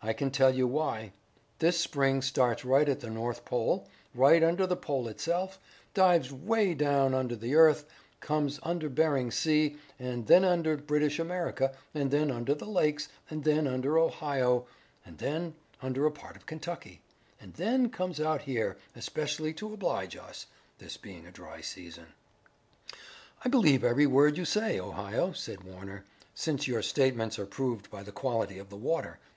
[0.00, 1.10] I can tell you why.
[1.58, 5.58] This spring starts right at the North Pole, right under the pole itself,
[5.94, 7.84] dives away down into the earth,
[8.20, 13.42] comes under Bering Sea and then under British America, and then under the lakes, and
[13.42, 14.64] then under Ohio,
[15.04, 15.52] and then
[15.82, 17.00] under a part of Kentucky,
[17.40, 20.46] and then comes out here especially to oblige us,
[20.78, 22.06] this being a dry season."
[23.44, 28.04] "I believe every word you say, Ohio," said Warner, "since your statements are proved by
[28.04, 29.18] the quality of the water.